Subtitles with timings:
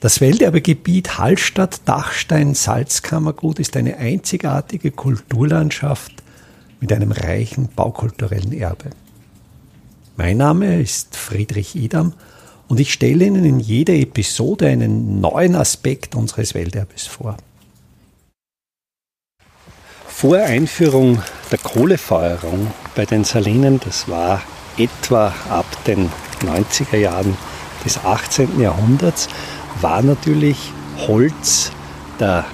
[0.00, 6.12] Das Welterbegebiet Hallstatt-Dachstein-Salzkammergut ist eine einzigartige Kulturlandschaft
[6.78, 8.90] mit einem reichen baukulturellen Erbe.
[10.16, 12.12] Mein Name ist Friedrich Idam
[12.68, 17.36] und ich stelle Ihnen in jeder Episode einen neuen Aspekt unseres Welterbes vor.
[20.06, 21.20] Vor Einführung
[21.50, 24.42] der Kohlefeuerung bei den Salinen, das war
[24.76, 26.08] etwa ab den
[26.42, 27.36] 90er Jahren
[27.88, 28.60] des 18.
[28.60, 29.28] Jahrhunderts,
[29.80, 30.72] war natürlich
[31.06, 31.72] Holz
[32.20, 32.44] der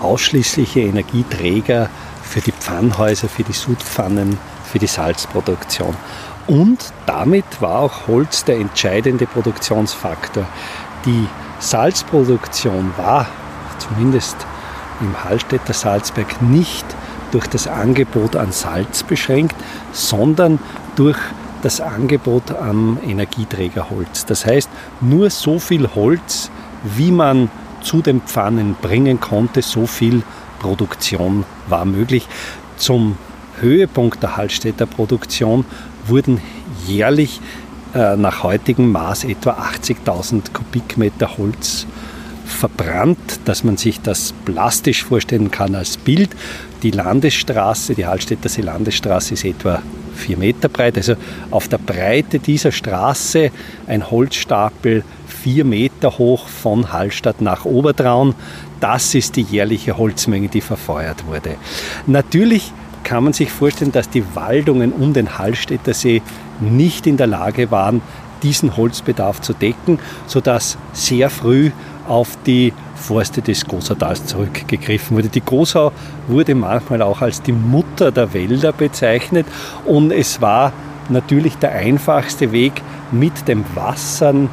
[0.00, 1.88] ausschließliche Energieträger
[2.22, 4.38] für die Pfannhäuser, für die Sudpfannen,
[4.70, 5.96] für die Salzproduktion.
[6.46, 10.46] Und damit war auch Holz der entscheidende Produktionsfaktor.
[11.04, 11.26] Die
[11.58, 13.26] Salzproduktion war
[13.78, 14.36] zumindest
[15.00, 16.86] im Hallstätter Salzberg nicht
[17.32, 19.56] durch das Angebot an Salz beschränkt,
[19.92, 20.60] sondern
[20.94, 21.18] durch
[21.62, 24.26] das Angebot am Energieträgerholz.
[24.26, 24.68] Das heißt,
[25.00, 26.50] nur so viel Holz,
[26.82, 27.50] wie man
[27.82, 30.22] zu den Pfannen bringen konnte, so viel
[30.58, 32.26] Produktion war möglich.
[32.76, 33.16] Zum
[33.60, 35.64] Höhepunkt der Hallstätter Produktion
[36.06, 36.40] wurden
[36.86, 37.40] jährlich
[37.94, 41.86] äh, nach heutigem Maß etwa 80.000 Kubikmeter Holz
[42.48, 46.30] verbrannt, dass man sich das plastisch vorstellen kann als Bild.
[46.82, 49.82] Die Landesstraße, die Hallstätter See Landesstraße ist etwa
[50.14, 50.96] vier Meter breit.
[50.96, 51.14] Also
[51.50, 53.50] auf der Breite dieser Straße
[53.86, 58.34] ein Holzstapel vier Meter hoch von Hallstatt nach Obertraun.
[58.80, 61.56] Das ist die jährliche Holzmenge, die verfeuert wurde.
[62.06, 62.72] Natürlich
[63.04, 66.22] kann man sich vorstellen, dass die Waldungen um den Hallstätter See
[66.60, 68.02] nicht in der Lage waren,
[68.42, 71.70] diesen Holzbedarf zu decken, sodass sehr früh
[72.06, 75.28] auf die Forste des Gosatals zurückgegriffen wurde.
[75.28, 75.92] Die Gosau
[76.26, 79.46] wurde manchmal auch als die Mutter der Wälder bezeichnet
[79.84, 80.72] und es war
[81.08, 84.50] natürlich der einfachste Weg mit dem Wassern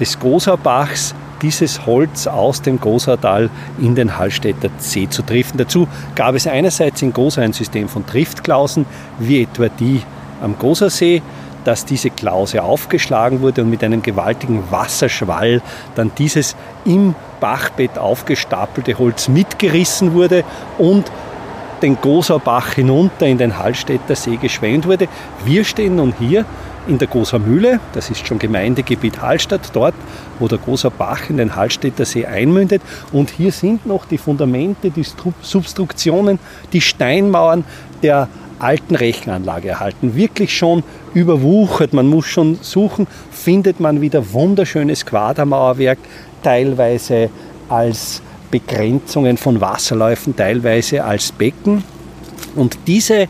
[0.00, 5.58] des Gosaubachs dieses Holz aus dem Gosautal in den Hallstätter See zu driften.
[5.58, 8.86] Dazu gab es einerseits in Gosau ein System von Driftklausen,
[9.18, 10.00] wie etwa die
[10.42, 11.22] am Gosersee,
[11.64, 15.62] dass diese Klause aufgeschlagen wurde und mit einem gewaltigen Wasserschwall
[15.94, 20.44] dann dieses im Bachbett aufgestapelte Holz mitgerissen wurde
[20.78, 21.10] und
[21.82, 25.08] den Gosaubach hinunter in den Hallstätter See geschwemmt wurde.
[25.44, 26.44] Wir stehen nun hier
[26.86, 29.94] in der Goser Mühle, das ist schon Gemeindegebiet Hallstatt, dort,
[30.38, 32.82] wo der Goser Bach in den Hallstätter See einmündet.
[33.12, 35.04] Und hier sind noch die Fundamente, die
[35.42, 36.38] Substruktionen,
[36.72, 37.64] die Steinmauern
[38.02, 38.28] der
[38.58, 40.14] alten Rechenanlage erhalten.
[40.14, 40.82] Wirklich schon
[41.14, 41.92] überwuchert.
[41.92, 45.98] Man muss schon suchen, findet man wieder wunderschönes Quadermauerwerk,
[46.42, 47.30] teilweise
[47.68, 51.82] als Begrenzungen von Wasserläufen, teilweise als Becken.
[52.54, 53.28] Und diese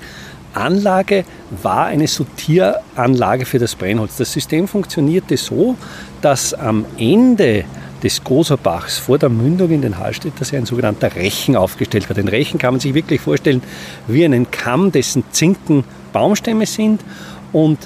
[0.52, 1.24] Anlage
[1.62, 4.16] war eine Sortieranlage für das Brennholz.
[4.16, 5.76] Das System funktionierte so,
[6.20, 7.64] dass am Ende
[8.04, 12.14] des Goserbachs vor der Mündung in den Hallstätter See ein sogenannter Rechen aufgestellt war.
[12.14, 13.62] Den Rechen kann man sich wirklich vorstellen
[14.06, 17.00] wie einen Kamm, dessen Zinken Baumstämme sind
[17.52, 17.78] und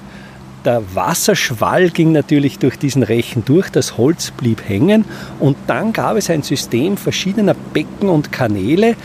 [0.64, 5.04] der Wasserschwall ging natürlich durch diesen Rechen durch, das Holz blieb hängen
[5.38, 8.96] und dann gab es ein System verschiedener Becken und Kanäle,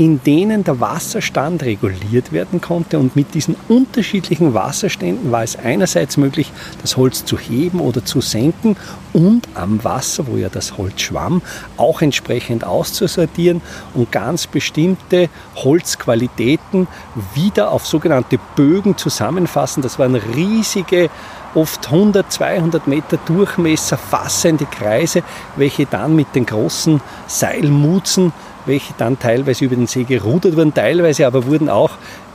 [0.00, 2.98] in denen der Wasserstand reguliert werden konnte.
[2.98, 6.50] Und mit diesen unterschiedlichen Wasserständen war es einerseits möglich,
[6.80, 8.78] das Holz zu heben oder zu senken
[9.12, 11.42] und am Wasser, wo ja das Holz schwamm,
[11.76, 13.60] auch entsprechend auszusortieren
[13.92, 16.88] und ganz bestimmte Holzqualitäten
[17.34, 19.82] wieder auf sogenannte Bögen zusammenfassen.
[19.82, 21.10] Das waren riesige
[21.54, 25.22] oft 100, 200 Meter Durchmesser fassende Kreise,
[25.56, 28.32] welche dann mit den großen Seilmutzen
[28.70, 31.90] welche dann teilweise über den See gerudert wurden, teilweise aber wurden auch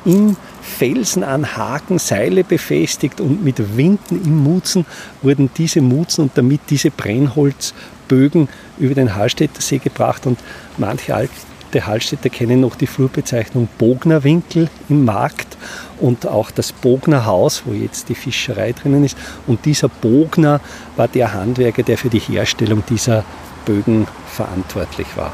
[0.05, 4.85] im Felsen an Haken Seile befestigt und mit Winden im Mutzen
[5.23, 10.37] wurden diese Mutzen und damit diese Brennholzbögen über den Hallstätter See gebracht und
[10.77, 15.57] manche alte Hallstätter kennen noch die Flurbezeichnung Bognerwinkel im Markt
[15.99, 19.17] und auch das Bognerhaus, wo jetzt die Fischerei drinnen ist.
[19.47, 20.61] Und dieser Bogner
[20.95, 23.25] war der Handwerker, der für die Herstellung dieser
[23.65, 25.33] Bögen verantwortlich war.